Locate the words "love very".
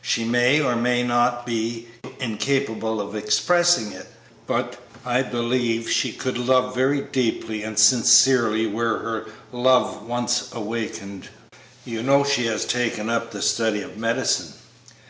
6.38-7.02